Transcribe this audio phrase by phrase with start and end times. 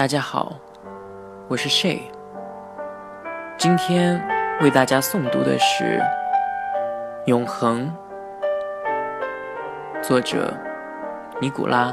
[0.00, 0.54] 大家好，
[1.46, 2.00] 我是 Shay。
[3.58, 4.18] 今天
[4.62, 5.84] 为大家诵读的是
[7.26, 7.92] 《永恒》，
[10.02, 10.54] 作者
[11.38, 11.92] 尼古拉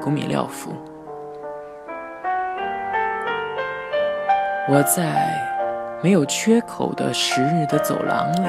[0.02, 0.74] ·古米廖夫。
[4.68, 5.12] 我在
[6.02, 8.48] 没有缺口的时日的走廊里，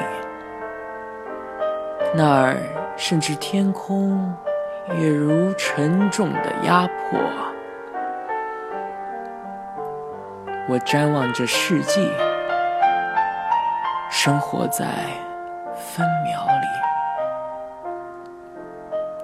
[2.16, 2.58] 那儿
[2.98, 4.36] 甚至天空
[5.00, 7.20] 也如沉重的压迫。
[10.66, 12.10] 我瞻望着世纪，
[14.10, 14.86] 生活在
[15.76, 16.68] 分秒里，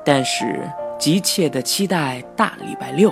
[0.03, 3.09] 但是急切的期待大礼拜六，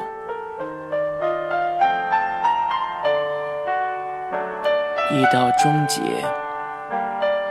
[5.09, 6.01] 一到终结，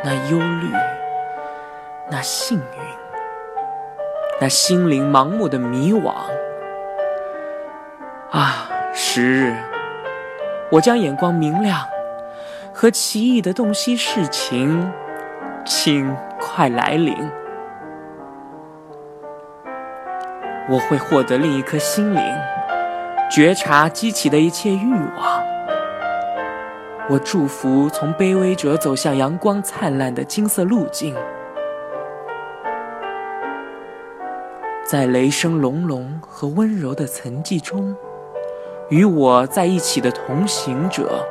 [0.04, 0.70] 那忧虑，
[2.10, 2.64] 那幸运，
[4.38, 6.12] 那心灵盲目的迷惘，
[8.30, 9.56] 啊，时日。
[10.70, 11.80] 我将眼光明亮，
[12.74, 14.92] 和奇异的洞悉事情，
[15.64, 17.14] 请快来临。
[20.68, 22.20] 我会获得另一颗心灵，
[23.30, 25.40] 觉察激起的一切欲望。
[27.08, 31.14] 我祝福从卑微者走向阳光灿烂的金色路径，
[34.84, 37.96] 在雷声隆隆和温柔的沉寂中。
[38.88, 41.26] 与我在一起的同行者，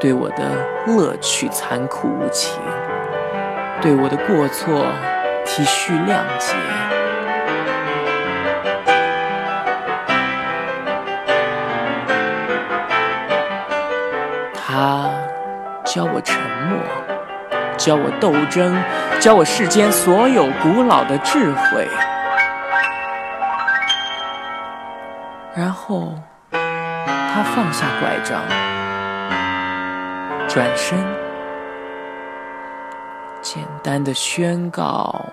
[0.00, 0.36] 对我的
[0.86, 2.58] 乐趣残酷无情，
[3.82, 4.86] 对我的过错
[5.44, 6.54] 体恤谅解。
[14.54, 15.10] 他
[15.84, 16.78] 教我沉默，
[17.76, 18.74] 教我斗争，
[19.20, 21.86] 教我世间所有古老的智慧。
[25.52, 26.14] 然后，
[26.52, 28.40] 他放下拐杖，
[30.48, 30.96] 转身，
[33.42, 35.24] 简单的宣告：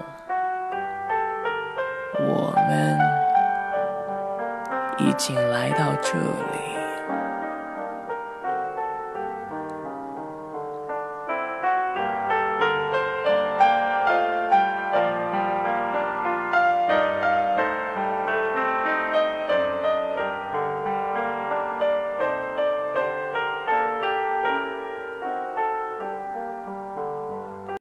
[2.19, 3.00] 我们
[4.97, 6.77] 已经来到这里。